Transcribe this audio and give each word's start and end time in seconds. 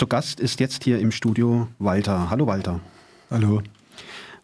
Zu 0.00 0.06
Gast 0.06 0.40
ist 0.40 0.60
jetzt 0.60 0.84
hier 0.84 0.98
im 0.98 1.12
Studio 1.12 1.68
Walter. 1.78 2.30
Hallo 2.30 2.46
Walter. 2.46 2.80
Hallo. 3.30 3.60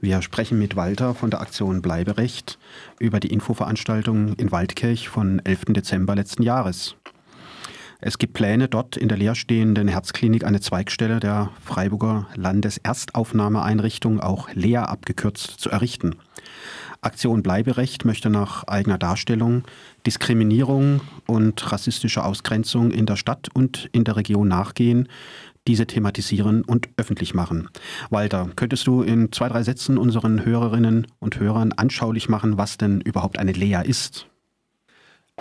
Wir 0.03 0.21
sprechen 0.21 0.59
mit 0.59 0.77
Walter 0.77 1.15
von 1.15 1.31
der 1.31 1.41
Aktion 1.41 1.81
Bleiberecht 1.81 2.59
über 2.99 3.21
die 3.21 3.33
Infoveranstaltung 3.33 4.35
in 4.35 4.53
Waldkirch 4.53 5.09
von 5.09 5.41
11. 5.43 5.63
Dezember 5.69 6.15
letzten 6.15 6.43
Jahres. 6.43 6.97
Es 8.03 8.19
gibt 8.19 8.35
Pläne, 8.35 8.69
dort 8.69 8.99
in 8.99 9.09
der 9.09 9.17
leerstehenden 9.17 9.89
Herzklinik 9.89 10.45
eine 10.45 10.61
Zweigstelle 10.61 11.21
der 11.21 11.49
Freiburger 11.65 12.27
Landeserstaufnahmeeinrichtung, 12.35 14.21
auch 14.21 14.51
LEA 14.53 14.85
abgekürzt, 14.85 15.59
zu 15.59 15.71
errichten. 15.71 16.17
Aktion 17.01 17.43
Bleiberecht 17.43 18.05
möchte 18.05 18.31
nach 18.31 18.65
eigener 18.65 18.99
Darstellung 18.99 19.63
Diskriminierung 20.07 21.01
und 21.27 21.71
rassistische 21.73 22.25
Ausgrenzung 22.25 22.91
in 22.91 23.07
der 23.07 23.17
Stadt 23.17 23.49
und 23.55 23.89
in 23.93 24.05
der 24.05 24.17
Region 24.17 24.49
nachgehen, 24.49 25.09
diese 25.67 25.87
thematisieren 25.87 26.63
und 26.63 26.89
öffentlich 26.97 27.35
machen. 27.35 27.69
Walter, 28.11 28.51
könntest 28.57 28.87
du 28.87 29.03
in 29.03 29.33
zwei, 29.33 29.49
drei 29.49 29.63
Sätzen 29.63 29.99
unseren 29.99 30.45
Hörerinnen 30.45 31.07
und 31.19 31.39
Hörern 31.39 31.73
anschaulich 31.73 32.29
machen, 32.29 32.59
was 32.59 32.79
denn 32.79 33.01
überhaupt 33.01 33.39
eine 33.39 33.53
LEA 33.53 33.83
ist? 33.83 34.27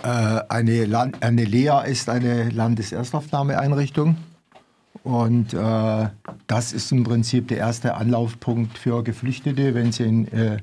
Äh, 0.02 0.08
eine, 0.48 0.84
Land 0.84 1.22
eine 1.22 1.44
LEA 1.44 1.82
ist 1.82 2.08
eine 2.08 2.50
Landeserstaufnahmeeinrichtung. 2.50 4.16
Und 5.04 5.54
äh, 5.54 6.08
das 6.46 6.72
ist 6.72 6.90
im 6.90 7.04
Prinzip 7.04 7.48
der 7.48 7.58
erste 7.58 7.94
Anlaufpunkt 7.94 8.76
für 8.76 9.04
Geflüchtete, 9.04 9.74
wenn 9.74 9.92
sie 9.92 10.02
in, 10.04 10.28
äh, 10.32 10.58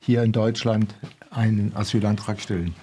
hier 0.00 0.22
in 0.22 0.32
Deutschland 0.32 0.94
einen 1.30 1.72
Asylantrag 1.74 2.40
stellen. 2.40 2.74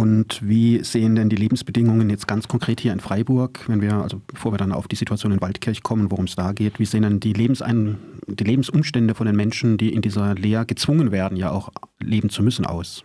Und 0.00 0.40
wie 0.40 0.82
sehen 0.82 1.14
denn 1.14 1.28
die 1.28 1.36
Lebensbedingungen 1.36 2.08
jetzt 2.08 2.26
ganz 2.26 2.48
konkret 2.48 2.80
hier 2.80 2.94
in 2.94 3.00
Freiburg, 3.00 3.68
wenn 3.68 3.82
wir, 3.82 3.96
also 3.96 4.22
bevor 4.26 4.50
wir 4.50 4.56
dann 4.56 4.72
auf 4.72 4.88
die 4.88 4.96
Situation 4.96 5.30
in 5.30 5.42
Waldkirch 5.42 5.82
kommen, 5.82 6.10
worum 6.10 6.24
es 6.24 6.36
da 6.36 6.52
geht, 6.52 6.78
wie 6.78 6.86
sehen 6.86 7.02
denn 7.02 7.20
die, 7.20 7.34
Lebensein 7.34 7.98
die 8.26 8.44
Lebensumstände 8.44 9.14
von 9.14 9.26
den 9.26 9.36
Menschen, 9.36 9.76
die 9.76 9.92
in 9.92 10.00
dieser 10.00 10.34
Lehr 10.36 10.64
gezwungen 10.64 11.12
werden, 11.12 11.36
ja 11.36 11.50
auch 11.50 11.68
leben 11.98 12.30
zu 12.30 12.42
müssen, 12.42 12.64
aus? 12.64 13.04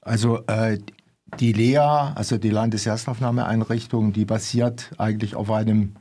Also 0.00 0.38
äh, 0.46 0.78
die 1.38 1.52
LEA, 1.52 2.14
also 2.14 2.38
die 2.38 2.48
Landeserstaufnahmeeinrichtung, 2.48 4.14
die 4.14 4.24
basiert 4.24 4.92
eigentlich 4.96 5.34
auf 5.34 5.50
einem 5.50 5.92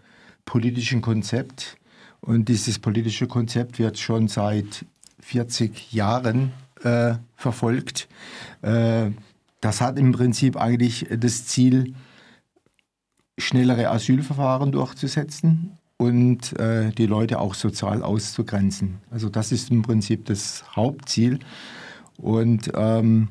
politischen 0.45 1.02
Konzept. 1.02 1.76
Und 2.22 2.48
dieses 2.48 2.80
politische 2.80 3.28
Konzept 3.28 3.78
wird 3.78 4.00
schon 4.00 4.30
seit 4.30 4.86
40 5.20 5.92
Jahren 5.92 6.53
äh, 6.81 7.16
verfolgt. 7.36 8.08
Äh, 8.61 9.11
das 9.62 9.80
hat 9.80 9.98
im 9.98 10.12
Prinzip 10.12 10.58
eigentlich 10.58 11.08
das 11.09 11.45
Ziel, 11.45 11.94
schnellere 13.38 13.90
Asylverfahren 13.90 14.72
durchzusetzen 14.72 15.78
und 15.98 16.59
äh, 16.59 16.92
die 16.92 17.06
Leute 17.06 17.40
auch 17.40 17.54
sozial 17.54 18.04
auszugrenzen. 18.04 18.98
Also 19.09 19.30
das 19.30 19.52
ist 19.52 19.72
im 19.72 19.84
Prinzip 19.84 20.26
das 20.26 20.64
Hauptziel. 20.76 21.39
Und 22.17 22.72
ähm, 22.76 23.30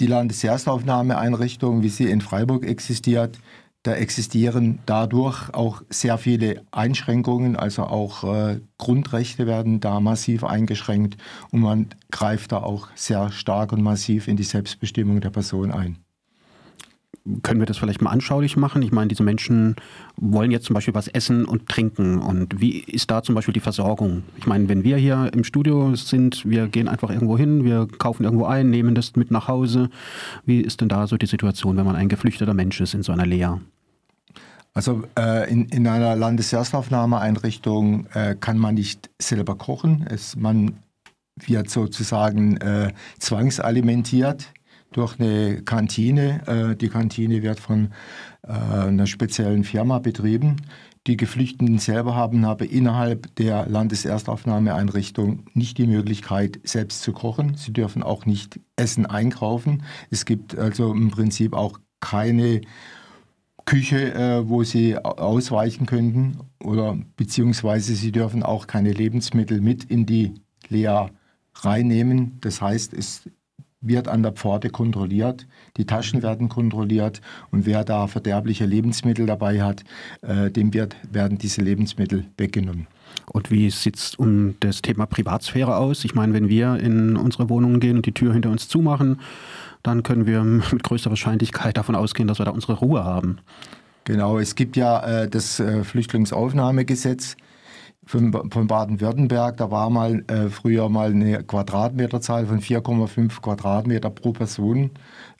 die 0.00 0.06
Landeserstaufnahmeeinrichtung, 0.06 1.82
wie 1.82 1.88
sie 1.88 2.10
in 2.10 2.20
Freiburg 2.20 2.64
existiert, 2.64 3.38
da 3.84 3.94
existieren 3.94 4.78
dadurch 4.86 5.52
auch 5.52 5.82
sehr 5.90 6.16
viele 6.16 6.62
Einschränkungen, 6.72 7.54
also 7.54 7.82
auch 7.84 8.24
äh, 8.24 8.60
Grundrechte 8.78 9.46
werden 9.46 9.78
da 9.78 10.00
massiv 10.00 10.42
eingeschränkt 10.42 11.18
und 11.50 11.60
man 11.60 11.88
greift 12.10 12.52
da 12.52 12.58
auch 12.58 12.88
sehr 12.94 13.30
stark 13.30 13.72
und 13.72 13.82
massiv 13.82 14.26
in 14.26 14.36
die 14.36 14.42
Selbstbestimmung 14.42 15.20
der 15.20 15.30
Person 15.30 15.70
ein. 15.70 15.98
Können 17.42 17.60
wir 17.60 17.66
das 17.66 17.76
vielleicht 17.76 18.00
mal 18.00 18.10
anschaulich 18.10 18.56
machen? 18.56 18.80
Ich 18.82 18.92
meine, 18.92 19.08
diese 19.08 19.22
Menschen 19.22 19.76
wollen 20.16 20.50
jetzt 20.50 20.66
zum 20.66 20.74
Beispiel 20.74 20.94
was 20.94 21.08
essen 21.08 21.46
und 21.46 21.68
trinken. 21.70 22.18
Und 22.18 22.60
wie 22.60 22.80
ist 22.80 23.10
da 23.10 23.22
zum 23.22 23.34
Beispiel 23.34 23.54
die 23.54 23.60
Versorgung? 23.60 24.24
Ich 24.36 24.46
meine, 24.46 24.68
wenn 24.68 24.84
wir 24.84 24.98
hier 24.98 25.30
im 25.32 25.42
Studio 25.42 25.94
sind, 25.94 26.44
wir 26.44 26.68
gehen 26.68 26.86
einfach 26.86 27.08
irgendwo 27.08 27.38
hin, 27.38 27.64
wir 27.64 27.88
kaufen 27.98 28.24
irgendwo 28.24 28.44
ein, 28.44 28.68
nehmen 28.68 28.94
das 28.94 29.16
mit 29.16 29.30
nach 29.30 29.48
Hause. 29.48 29.88
Wie 30.44 30.60
ist 30.60 30.82
denn 30.82 30.90
da 30.90 31.06
so 31.06 31.16
die 31.16 31.24
Situation, 31.24 31.78
wenn 31.78 31.86
man 31.86 31.96
ein 31.96 32.10
geflüchteter 32.10 32.52
Mensch 32.52 32.78
ist 32.82 32.92
in 32.92 33.02
so 33.02 33.12
einer 33.12 33.24
Lehre? 33.24 33.60
Also 34.74 35.04
äh, 35.16 35.48
in, 35.50 35.66
in 35.66 35.86
einer 35.86 36.16
Landeserstaufnahmeeinrichtung 36.16 38.06
äh, 38.12 38.34
kann 38.38 38.58
man 38.58 38.74
nicht 38.74 39.08
selber 39.22 39.56
kochen. 39.56 40.04
Es, 40.10 40.34
man 40.34 40.80
wird 41.36 41.70
sozusagen 41.70 42.56
äh, 42.56 42.92
zwangsalimentiert 43.20 44.52
durch 44.90 45.18
eine 45.20 45.62
Kantine. 45.62 46.42
Äh, 46.46 46.76
die 46.76 46.88
Kantine 46.88 47.42
wird 47.42 47.60
von 47.60 47.92
äh, 48.42 48.50
einer 48.50 49.06
speziellen 49.06 49.62
Firma 49.62 50.00
betrieben. 50.00 50.56
Die 51.06 51.16
Geflüchteten 51.16 51.78
selber 51.78 52.16
haben 52.16 52.44
aber 52.44 52.64
innerhalb 52.68 53.34
der 53.36 53.68
Landeserstaufnahmeeinrichtung 53.68 55.44
nicht 55.52 55.78
die 55.78 55.86
Möglichkeit, 55.86 56.58
selbst 56.64 57.02
zu 57.02 57.12
kochen. 57.12 57.56
Sie 57.56 57.72
dürfen 57.72 58.02
auch 58.02 58.26
nicht 58.26 58.58
Essen 58.76 59.06
einkaufen. 59.06 59.84
Es 60.10 60.24
gibt 60.24 60.58
also 60.58 60.92
im 60.92 61.10
Prinzip 61.10 61.52
auch 61.52 61.78
keine 62.00 62.62
Küche, 63.64 64.14
äh, 64.14 64.48
wo 64.48 64.62
sie 64.62 64.98
ausweichen 64.98 65.86
könnten 65.86 66.38
oder 66.62 66.98
beziehungsweise 67.16 67.94
sie 67.94 68.12
dürfen 68.12 68.42
auch 68.42 68.66
keine 68.66 68.92
Lebensmittel 68.92 69.60
mit 69.60 69.84
in 69.84 70.06
die 70.06 70.34
Lea 70.68 71.06
reinnehmen. 71.54 72.38
Das 72.40 72.60
heißt, 72.60 72.92
es 72.92 73.28
wird 73.86 74.08
an 74.08 74.22
der 74.22 74.32
Pforte 74.32 74.70
kontrolliert, 74.70 75.46
die 75.76 75.84
Taschen 75.84 76.22
werden 76.22 76.48
kontrolliert 76.48 77.20
und 77.50 77.66
wer 77.66 77.84
da 77.84 78.06
verderbliche 78.06 78.66
Lebensmittel 78.66 79.26
dabei 79.26 79.62
hat, 79.62 79.84
äh, 80.22 80.50
dem 80.50 80.74
wird, 80.74 80.96
werden 81.10 81.38
diese 81.38 81.62
Lebensmittel 81.62 82.26
weggenommen. 82.36 82.86
Und 83.26 83.50
wie 83.50 83.70
sieht 83.70 83.96
es 83.96 84.14
um 84.14 84.54
das 84.60 84.82
Thema 84.82 85.06
Privatsphäre 85.06 85.76
aus? 85.76 86.04
Ich 86.04 86.14
meine, 86.14 86.34
wenn 86.34 86.48
wir 86.48 86.76
in 86.76 87.16
unsere 87.16 87.48
Wohnungen 87.48 87.80
gehen 87.80 87.96
und 87.96 88.06
die 88.06 88.12
Tür 88.12 88.32
hinter 88.32 88.50
uns 88.50 88.68
zumachen, 88.68 89.20
dann 89.82 90.02
können 90.02 90.26
wir 90.26 90.42
mit 90.44 90.82
größter 90.82 91.10
Wahrscheinlichkeit 91.10 91.76
davon 91.76 91.94
ausgehen, 91.94 92.28
dass 92.28 92.38
wir 92.38 92.44
da 92.44 92.50
unsere 92.50 92.74
Ruhe 92.74 93.04
haben. 93.04 93.38
Genau, 94.04 94.38
es 94.38 94.54
gibt 94.54 94.76
ja 94.76 95.22
äh, 95.22 95.28
das 95.28 95.60
äh, 95.60 95.82
Flüchtlingsaufnahmegesetz 95.82 97.36
von, 98.06 98.32
von 98.50 98.66
Baden-Württemberg. 98.66 99.56
Da 99.56 99.70
war 99.70 99.90
mal 99.90 100.24
äh, 100.28 100.48
früher 100.48 100.88
mal 100.88 101.10
eine 101.10 101.42
Quadratmeterzahl 101.42 102.46
von 102.46 102.60
4,5 102.60 103.40
Quadratmeter 103.40 104.10
pro 104.10 104.32
Person 104.32 104.90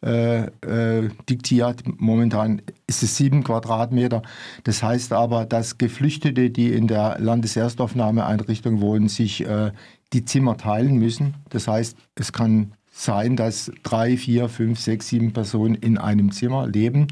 äh, 0.02 0.44
äh, 0.44 1.08
diktiert. 1.28 1.82
Momentan 1.98 2.62
ist 2.86 3.03
es 3.03 3.16
7 3.16 3.44
Quadratmeter. 3.44 4.22
Das 4.64 4.82
heißt 4.82 5.12
aber, 5.12 5.44
dass 5.47 5.78
Geflüchtete, 5.78 6.50
die 6.50 6.72
in 6.72 6.88
der 6.88 7.19
Landeserstaufnahmeeinrichtung 7.19 8.80
wohnen, 8.80 9.08
sich 9.08 9.47
äh, 9.47 9.72
die 10.12 10.24
Zimmer 10.24 10.56
teilen 10.56 10.97
müssen. 10.98 11.34
Das 11.50 11.69
heißt, 11.69 11.97
es 12.14 12.32
kann 12.32 12.72
sein, 12.91 13.34
dass 13.36 13.72
drei, 13.82 14.16
vier, 14.16 14.48
fünf, 14.48 14.78
sechs, 14.78 15.08
sieben 15.08 15.32
Personen 15.32 15.74
in 15.74 15.98
einem 15.98 16.30
Zimmer 16.30 16.69
leben. 16.69 17.08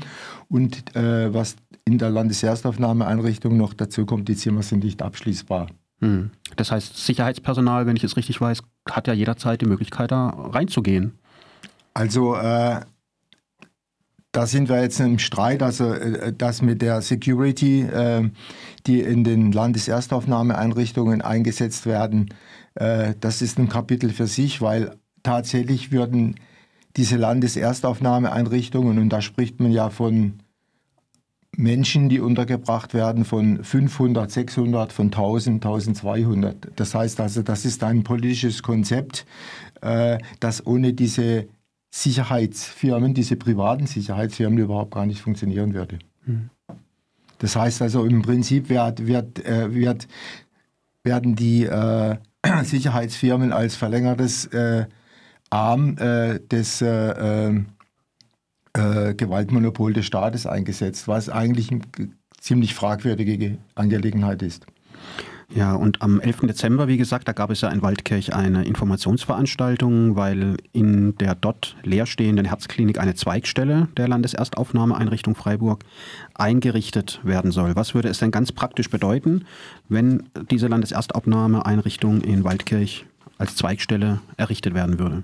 Und 0.49 0.95
äh, 0.95 1.35
was 1.35 1.57
in 1.85 1.99
der 1.99 2.11
Landeserstaufnahmeeinrichtung 2.11 3.57
noch 3.57 3.75
dazu 3.75 4.07
kommt, 4.07 4.29
die 4.29 4.37
Zimmer 4.37 4.63
sind 4.63 4.85
nicht 4.85 5.03
abschließbar. 5.03 5.69
Hm. 6.01 6.31
Das 6.57 6.71
heißt, 6.71 6.97
Sicherheitspersonal, 6.97 7.87
wenn 7.87 7.97
ich 7.97 8.05
es 8.05 8.17
richtig 8.17 8.41
weiß, 8.41 8.63
hat 8.91 9.07
ja 9.07 9.15
jederzeit 9.15 9.61
die 9.61 9.67
Möglichkeit, 9.67 10.11
da 10.11 10.29
reinzugehen. 10.29 11.19
Also 11.95 12.35
äh, 12.35 12.81
da 14.33 14.47
sind 14.47 14.69
wir 14.69 14.81
jetzt 14.81 14.99
im 14.99 15.19
Streit, 15.19 15.63
also 15.63 15.93
äh, 15.93 16.33
das 16.33 16.63
mit 16.63 16.83
der 16.83 17.03
Security, 17.03 17.83
äh, 17.83 18.31
die 18.87 19.01
in 19.01 19.25
den 19.25 19.53
Landeserstaufnahmeeinrichtungen 19.53 21.21
eingesetzt 21.21 21.87
werden, 21.87 22.31
äh, 22.75 23.15
das 23.21 23.43
ist 23.43 23.59
ein 23.59 23.69
Kapitel 23.69 24.11
für 24.11 24.27
sich, 24.27 24.61
weil 24.63 24.97
tatsächlich 25.23 25.93
würden 25.93 26.37
diese 26.97 27.17
Landeserstaufnahmeeinrichtungen, 27.17 28.99
und 28.99 29.11
da 29.11 29.21
spricht 29.21 29.61
man 29.61 29.71
ja 29.71 29.91
von 29.91 30.42
Menschen, 31.57 32.09
die 32.09 32.21
untergebracht 32.21 32.95
werden, 32.95 33.25
von 33.25 33.63
500, 33.63 34.31
600, 34.31 34.93
von 34.93 35.07
1000, 35.07 35.65
1200. 35.65 36.69
Das 36.77 36.95
heißt 36.95 37.21
also, 37.21 37.43
das 37.43 37.65
ist 37.65 37.85
ein 37.85 38.05
politisches 38.05 38.63
Konzept, 38.63 39.27
äh, 39.83 40.19
das 40.41 40.67
ohne 40.67 40.95
diese 40.95 41.47
Sicherheitsfirmen, 41.91 43.13
diese 43.13 43.37
privaten 43.37 43.87
Sicherheitsfirmen 43.87 44.59
überhaupt 44.59 44.95
gar 44.95 45.05
nicht 45.05 45.21
funktionieren 45.21 45.75
würde. 45.75 45.99
Hm. 46.25 46.49
Das 47.39 47.55
heißt 47.55 47.83
also, 47.83 48.07
im 48.07 48.23
Prinzip 48.23 48.71
wird, 48.71 49.07
wird, 49.07 49.45
äh, 49.45 49.75
wird, 49.75 50.09
werden 51.05 51.37
die 51.37 51.65
äh, 51.65 52.17
Sicherheitsfirmen 52.65 53.53
als 53.53 53.77
verlängertes 53.77 54.47
äh, 54.47 54.87
Arm 55.51 55.99
äh, 55.99 56.41
des 56.41 56.83
äh, 58.75 59.15
Gewaltmonopol 59.15 59.93
des 59.93 60.07
Staates 60.07 60.47
eingesetzt, 60.47 61.09
was 61.09 61.29
eigentlich 61.29 61.71
eine 61.71 61.83
ziemlich 62.41 62.75
fragwürdige 62.75 63.59
Angelegenheit 63.75 64.43
ist. 64.43 64.67
Ja, 65.55 65.75
und 65.75 66.01
am 66.01 66.19
11. 66.19 66.41
Dezember, 66.43 66.89
wie 66.89 66.97
gesagt, 66.97 67.29
da 67.29 67.33
gab 67.33 67.51
es 67.51 67.61
ja 67.61 67.69
in 67.69 67.83
Waldkirch 67.83 68.35
eine 68.35 68.65
Informationsveranstaltung, 68.65 70.17
weil 70.17 70.57
in 70.73 71.15
der 71.19 71.35
dort 71.35 71.77
leerstehenden 71.83 72.47
Herzklinik 72.47 72.99
eine 72.99 73.15
Zweigstelle 73.15 73.89
der 73.99 74.09
Landeserstaufnahmeeinrichtung 74.09 75.35
Freiburg 75.35 75.85
eingerichtet 76.35 77.21
werden 77.23 77.51
soll. 77.51 77.77
Was 77.77 77.95
würde 77.95 78.09
es 78.09 78.19
denn 78.19 78.31
ganz 78.31 78.51
praktisch 78.51 78.89
bedeuten, 78.89 79.45
wenn 79.91 80.23
diese 80.51 80.69
Landeserstaufnahmeeinrichtung 80.69 82.23
in 82.23 82.45
Waldkirch 82.45 83.05
als 83.37 83.55
Zweigstelle 83.55 84.21
errichtet 84.39 84.73
werden 84.73 84.99
würde? 84.99 85.23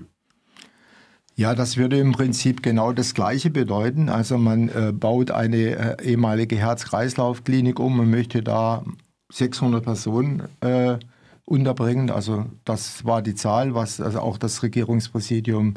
Ja, 1.39 1.55
das 1.55 1.77
würde 1.77 1.97
im 1.97 2.11
Prinzip 2.11 2.61
genau 2.61 2.91
das 2.91 3.13
Gleiche 3.13 3.49
bedeuten. 3.49 4.09
Also 4.09 4.37
man 4.37 4.67
äh, 4.67 4.91
baut 4.91 5.31
eine 5.31 5.57
äh, 5.57 6.03
ehemalige 6.03 6.57
Herz-Kreislauf-Klinik 6.57 7.79
um 7.79 7.97
und 7.97 8.09
möchte 8.09 8.43
da 8.43 8.83
600 9.31 9.81
Personen 9.81 10.43
äh, 10.59 10.97
unterbringen. 11.45 12.09
Also 12.09 12.47
das 12.65 13.05
war 13.05 13.21
die 13.21 13.35
Zahl, 13.35 13.73
was 13.73 14.01
also 14.01 14.19
auch 14.19 14.37
das 14.37 14.63
Regierungspräsidium 14.63 15.75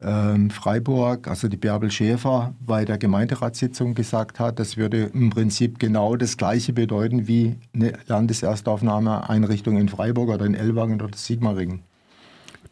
ähm, 0.00 0.50
Freiburg, 0.50 1.26
also 1.26 1.48
die 1.48 1.56
Bärbel 1.56 1.90
Schäfer, 1.90 2.54
bei 2.60 2.84
der 2.84 2.98
Gemeinderatssitzung 2.98 3.94
gesagt 3.94 4.38
hat. 4.38 4.60
Das 4.60 4.76
würde 4.76 5.10
im 5.12 5.30
Prinzip 5.30 5.80
genau 5.80 6.14
das 6.14 6.36
Gleiche 6.36 6.72
bedeuten 6.72 7.26
wie 7.26 7.56
eine 7.74 7.94
Landeserstaufnahmeeinrichtung 8.06 9.76
in 9.78 9.88
Freiburg 9.88 10.28
oder 10.28 10.46
in 10.46 10.54
Ellwangen 10.54 11.02
oder 11.02 11.18
Sigmaringen. 11.18 11.82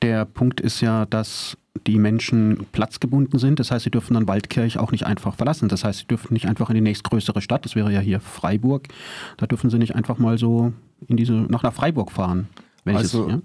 Der 0.03 0.25
Punkt 0.25 0.61
ist 0.61 0.81
ja, 0.81 1.07
dass 1.07 1.57
die 1.87 1.99
Menschen 1.99 2.67
platzgebunden 2.73 3.39
sind. 3.39 3.61
Das 3.61 3.71
heißt, 3.71 3.85
sie 3.85 3.91
dürfen 3.91 4.15
dann 4.15 4.27
Waldkirch 4.27 4.79
auch 4.79 4.93
nicht 4.93 5.07
einfach 5.07 5.35
verlassen. 5.35 5.69
Das 5.69 5.85
heißt, 5.85 6.01
sie 6.01 6.07
dürfen 6.07 6.33
nicht 6.35 6.47
einfach 6.47 6.69
in 6.71 6.75
die 6.75 6.81
nächstgrößere 6.81 7.41
Stadt, 7.41 7.65
das 7.65 7.77
wäre 7.77 7.93
ja 7.93 8.01
hier 8.01 8.21
Freiburg, 8.21 8.89
da 9.37 9.47
dürfen 9.47 9.71
sie 9.71 9.79
nicht 9.79 9.95
einfach 9.95 10.19
mal 10.19 10.39
so 10.39 10.73
in 11.07 11.17
diese, 11.17 11.33
nach, 11.33 11.63
nach 11.63 11.73
Freiburg 11.73 12.11
fahren. 12.13 12.49
also, 12.85 13.27
es, 13.27 13.33
ja? 13.33 13.41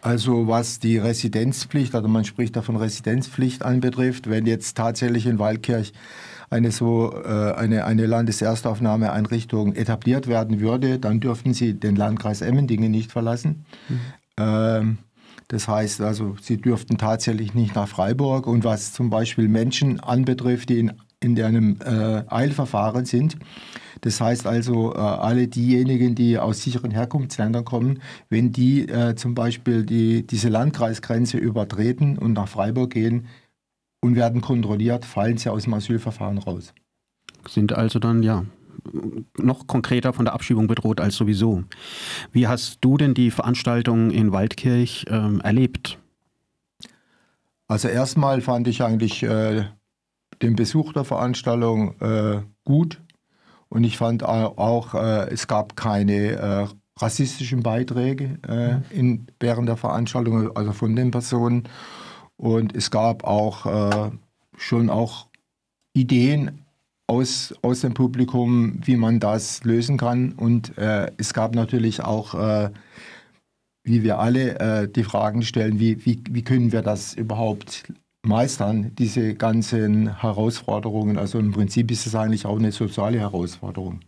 also 0.00 0.48
was 0.48 0.78
die 0.78 0.98
Residenzpflicht, 0.98 1.94
also 1.94 2.08
man 2.08 2.24
spricht 2.24 2.56
da 2.56 2.62
von 2.62 2.76
Residenzpflicht 2.76 3.62
anbetrifft, 3.62 4.30
wenn 4.30 4.46
jetzt 4.46 4.76
tatsächlich 4.76 5.26
in 5.26 5.38
Waldkirch 5.38 5.92
eine 6.48 6.70
so 6.70 7.12
äh, 7.12 7.52
eine, 7.52 7.84
eine 7.84 8.06
Landeserstaufnahmeeinrichtung 8.06 9.74
etabliert 9.74 10.28
werden 10.28 10.60
würde, 10.60 10.98
dann 10.98 11.20
dürften 11.20 11.54
sie 11.54 11.74
den 11.74 11.96
Landkreis 11.96 12.40
Emmendingen 12.40 12.90
nicht 12.90 13.10
verlassen. 13.12 13.66
Mhm. 13.88 14.00
Ähm, 14.38 14.98
das 15.48 15.68
heißt 15.68 16.00
also, 16.00 16.36
sie 16.40 16.56
dürften 16.56 16.98
tatsächlich 16.98 17.54
nicht 17.54 17.74
nach 17.74 17.88
Freiburg. 17.88 18.46
Und 18.46 18.64
was 18.64 18.92
zum 18.92 19.10
Beispiel 19.10 19.48
Menschen 19.48 20.00
anbetrifft, 20.00 20.68
die 20.70 20.80
in, 20.80 20.92
in 21.20 21.40
einem 21.40 21.78
äh, 21.84 22.24
Eilverfahren 22.28 23.04
sind, 23.04 23.36
das 24.00 24.20
heißt 24.20 24.46
also, 24.46 24.92
äh, 24.94 24.98
alle 24.98 25.48
diejenigen, 25.48 26.14
die 26.14 26.38
aus 26.38 26.62
sicheren 26.62 26.90
Herkunftsländern 26.90 27.64
kommen, 27.64 28.00
wenn 28.28 28.52
die 28.52 28.88
äh, 28.88 29.14
zum 29.14 29.34
Beispiel 29.34 29.86
die, 29.86 30.26
diese 30.26 30.48
Landkreisgrenze 30.48 31.38
übertreten 31.38 32.18
und 32.18 32.32
nach 32.32 32.48
Freiburg 32.48 32.90
gehen 32.90 33.26
und 34.00 34.16
werden 34.16 34.40
kontrolliert, 34.40 35.04
fallen 35.04 35.38
sie 35.38 35.50
aus 35.50 35.64
dem 35.64 35.74
Asylverfahren 35.74 36.38
raus. 36.38 36.74
Sind 37.48 37.72
also 37.72 37.98
dann, 37.98 38.22
ja, 38.22 38.44
noch 39.36 39.66
konkreter 39.66 40.12
von 40.12 40.24
der 40.24 40.34
Abschiebung 40.34 40.66
bedroht 40.66 41.00
als 41.00 41.16
sowieso. 41.16 41.64
Wie 42.32 42.46
hast 42.46 42.78
du 42.80 42.96
denn 42.96 43.14
die 43.14 43.30
Veranstaltung 43.30 44.10
in 44.10 44.32
Waldkirch 44.32 45.06
ähm, 45.08 45.40
erlebt? 45.40 45.98
Also 47.68 47.88
erstmal 47.88 48.40
fand 48.40 48.68
ich 48.68 48.82
eigentlich 48.82 49.22
äh, 49.22 49.64
den 50.42 50.56
Besuch 50.56 50.92
der 50.92 51.04
Veranstaltung 51.04 52.00
äh, 52.00 52.42
gut 52.64 53.00
und 53.68 53.84
ich 53.84 53.96
fand 53.96 54.22
auch, 54.22 54.94
äh, 54.94 55.28
es 55.30 55.46
gab 55.48 55.76
keine 55.76 56.14
äh, 56.14 56.66
rassistischen 56.98 57.62
Beiträge 57.62 58.38
äh, 58.48 58.96
in, 58.96 59.26
während 59.40 59.68
der 59.68 59.76
Veranstaltung, 59.76 60.56
also 60.56 60.72
von 60.72 60.96
den 60.96 61.10
Personen. 61.10 61.64
Und 62.36 62.74
es 62.74 62.90
gab 62.90 63.24
auch 63.24 63.66
äh, 63.66 64.10
schon 64.56 64.90
auch 64.90 65.28
Ideen 65.94 66.65
aus, 67.06 67.54
aus 67.62 67.80
dem 67.80 67.94
Publikum, 67.94 68.80
wie 68.84 68.96
man 68.96 69.20
das 69.20 69.64
lösen 69.64 69.96
kann. 69.96 70.32
Und 70.32 70.76
äh, 70.78 71.10
es 71.16 71.34
gab 71.34 71.54
natürlich 71.54 72.02
auch, 72.02 72.34
äh, 72.34 72.70
wie 73.84 74.02
wir 74.02 74.18
alle, 74.18 74.58
äh, 74.58 74.88
die 74.88 75.04
Fragen 75.04 75.42
stellen, 75.42 75.78
wie, 75.78 76.04
wie, 76.04 76.22
wie 76.28 76.42
können 76.42 76.72
wir 76.72 76.82
das 76.82 77.14
überhaupt 77.14 77.92
meistern, 78.26 78.92
diese 78.96 79.34
ganzen 79.34 80.20
Herausforderungen. 80.20 81.16
Also 81.16 81.38
im 81.38 81.52
Prinzip 81.52 81.90
ist 81.90 82.06
es 82.06 82.14
eigentlich 82.14 82.44
auch 82.46 82.58
eine 82.58 82.72
soziale 82.72 83.20
Herausforderung. 83.20 84.00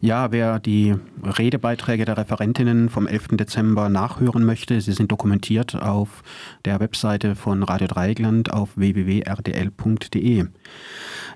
Ja, 0.00 0.30
wer 0.30 0.58
die 0.58 0.94
Redebeiträge 1.22 2.04
der 2.04 2.16
Referentinnen 2.16 2.88
vom 2.88 3.06
11. 3.06 3.28
Dezember 3.32 3.88
nachhören 3.88 4.44
möchte, 4.44 4.80
sie 4.80 4.92
sind 4.92 5.10
dokumentiert 5.10 5.74
auf 5.74 6.22
der 6.64 6.80
Webseite 6.80 7.34
von 7.34 7.62
Radio 7.62 7.88
Dreieckland 7.88 8.52
auf 8.52 8.76
www.rdl.de. 8.76 10.46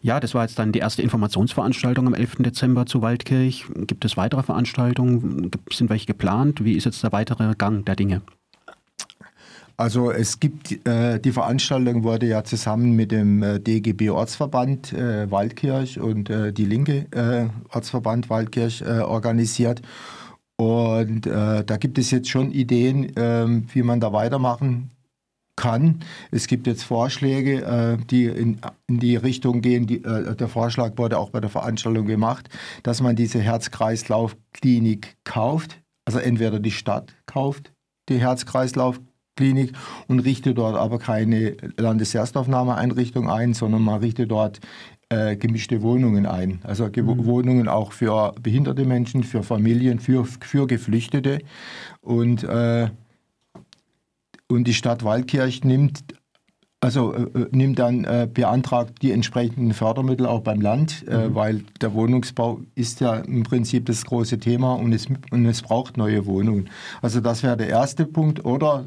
Ja, 0.03 0.21
das 0.21 0.35
war 0.35 0.43
jetzt 0.43 0.59
dann 0.59 0.73
die 0.73 0.79
erste 0.79 1.03
Informationsveranstaltung 1.03 2.07
am 2.07 2.15
11. 2.15 2.37
Dezember 2.39 2.87
zu 2.87 3.03
Waldkirch. 3.03 3.67
Gibt 3.75 4.05
es 4.05 4.17
weitere 4.17 4.43
Veranstaltungen? 4.43 5.51
Sind 5.71 5.91
welche 5.91 6.07
geplant? 6.07 6.65
Wie 6.65 6.75
ist 6.75 6.85
jetzt 6.85 7.03
der 7.03 7.13
weitere 7.13 7.55
Gang 7.57 7.85
der 7.85 7.97
Dinge? 7.97 8.23
Also 9.81 10.11
es 10.11 10.39
gibt, 10.41 10.87
äh, 10.87 11.19
die 11.19 11.33
Veranstaltung 11.33 12.05
wurde 12.05 12.27
ja 12.27 12.45
zusammen 12.45 12.93
mit 12.97 13.13
dem 13.13 13.43
äh, 13.43 13.59
DGB 13.59 14.11
Ortsverband 14.11 14.93
äh, 14.93 15.31
Waldkirch 15.31 15.99
und 15.99 16.29
äh, 16.29 16.53
die 16.53 16.67
linke 16.67 17.07
äh, 17.13 17.49
Ortsverband 17.75 18.29
Waldkirch 18.29 18.83
äh, 18.83 18.99
organisiert. 18.99 19.81
Und 20.57 21.23
da 21.23 21.77
gibt 21.79 21.97
es 21.97 22.11
jetzt 22.11 22.29
schon 22.29 22.53
Ideen, 22.53 23.11
ähm, 23.17 23.67
wie 23.73 23.83
man 23.83 23.99
da 23.99 24.13
weitermachen 24.13 24.91
kann. 25.57 26.01
Es 26.31 26.49
gibt 26.49 26.67
jetzt 26.67 26.83
Vorschläge, 26.83 27.97
die 28.11 28.27
in, 28.27 28.59
die 28.87 29.17
Richtung 29.17 29.63
gehen. 29.63 29.87
Der 29.87 30.49
Vorschlag 30.49 30.99
wurde 30.99 31.17
auch 31.17 31.31
bei 31.31 31.41
der 31.41 31.49
Veranstaltung 31.49 32.05
gemacht, 32.05 32.51
dass 32.83 33.01
man 33.01 33.17
diese 33.17 33.41
Herz-Kreislauf-Klinik 33.41 35.17
kauft. 35.25 35.81
Also 36.05 36.19
entweder 36.19 36.61
die 36.61 36.73
Stadt 36.73 37.15
kauft 37.25 37.73
die 38.11 38.19
Herz-Kreislauf-Klinik 38.19 39.10
Klinik 39.41 39.73
und 40.07 40.21
richtet 40.21 40.59
dort 40.59 40.77
aber 40.77 40.99
keine 40.99 41.57
Landeserstaufnahmeeinrichtung 41.79 43.31
ein, 43.31 43.55
sondern 43.55 43.81
man 43.83 44.01
richtet 44.01 44.31
dort 44.31 44.61
äh, 45.09 45.37
gemischte 45.37 45.81
Wohnungen 45.81 46.27
ein. 46.27 46.61
Also 46.63 46.85
mhm. 46.85 47.25
Wohnungen 47.25 47.67
auch 47.67 47.93
für 47.93 48.35
behinderte 48.43 48.85
Menschen, 48.85 49.25
für 49.25 49.43
Familien, 49.43 49.99
für, 49.99 50.27
für 50.27 50.67
Geflüchtete. 50.67 51.39
Und, 52.03 52.45
äh, 52.45 52.91
und 54.49 54.65
die 54.65 54.75
Stadt 54.75 55.05
Waldkirch 55.05 55.65
nimmt 55.65 56.05
also 56.81 57.13
äh, 57.13 57.23
äh 57.23 57.47
nimmt 57.51 57.79
dann, 57.79 58.05
äh, 58.05 58.27
beantragt 58.33 59.03
die 59.03 59.13
entsprechenden 59.13 59.75
Fördermittel 59.75 60.27
auch 60.27 60.41
beim 60.41 60.61
Land, 60.61 61.05
äh, 61.07 61.29
mhm. 61.29 61.35
weil 61.35 61.65
der 61.81 61.93
Wohnungsbau 61.93 62.61
ist 62.75 63.01
ja 63.01 63.17
im 63.17 63.43
Prinzip 63.43 63.87
das 63.87 64.05
große 64.05 64.39
Thema 64.39 64.75
und 64.75 64.93
es, 64.93 65.07
und 65.31 65.47
es 65.47 65.63
braucht 65.63 65.97
neue 65.97 66.27
Wohnungen. 66.27 66.71
Also 67.03 67.21
das 67.21 67.43
wäre 67.43 67.57
der 67.57 67.69
erste 67.69 68.07
Punkt. 68.07 68.45
Oder 68.45 68.87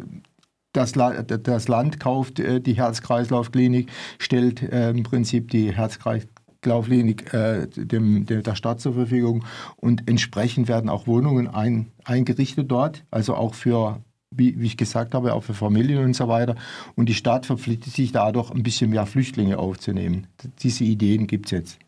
das, 0.73 0.93
das 0.93 1.67
Land 1.67 1.99
kauft 1.99 2.39
äh, 2.39 2.59
die 2.59 2.73
Herz-Kreislauf-Klinik, 2.73 3.89
stellt 4.19 4.61
äh, 4.61 4.89
im 4.89 5.03
Prinzip 5.03 5.49
die 5.51 5.73
Herz-Kreislauf-Klinik 5.73 7.33
äh, 7.33 7.67
der 7.67 8.55
Stadt 8.55 8.81
zur 8.81 8.93
Verfügung 8.93 9.45
und 9.77 10.09
entsprechend 10.09 10.67
werden 10.67 10.89
auch 10.89 11.07
Wohnungen 11.07 11.47
ein, 11.47 11.91
eingerichtet 12.03 12.69
dort, 12.69 13.05
also 13.11 13.35
auch 13.35 13.53
für 13.53 14.01
wie, 14.35 14.59
wie, 14.59 14.65
ich 14.65 14.77
gesagt 14.77 15.13
habe, 15.13 15.35
auch 15.35 15.43
für 15.43 15.53
Familien 15.53 16.03
und 16.03 16.15
so 16.15 16.27
weiter. 16.27 16.55
Und 16.95 17.07
die 17.07 17.13
Stadt 17.13 17.45
verpflichtet 17.45 17.93
sich 17.93 18.11
dadurch, 18.11 18.49
ein 18.49 18.63
bisschen 18.63 18.89
mehr 18.89 19.05
Flüchtlinge 19.05 19.59
aufzunehmen. 19.59 20.25
Diese 20.63 20.83
Ideen 20.83 21.27
gibt 21.27 21.45
es 21.45 21.51
jetzt. 21.51 21.79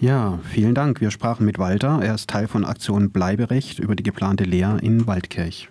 Ja, 0.00 0.40
vielen 0.42 0.74
Dank. 0.74 1.00
Wir 1.00 1.12
sprachen 1.12 1.46
mit 1.46 1.58
Walter. 1.58 2.00
Er 2.02 2.14
ist 2.14 2.28
Teil 2.30 2.48
von 2.48 2.64
Aktion 2.64 3.10
Bleiberecht 3.10 3.78
über 3.78 3.96
die 3.96 4.02
geplante 4.02 4.42
Lehr 4.42 4.78
in 4.82 5.06
Waldkirch. 5.06 5.68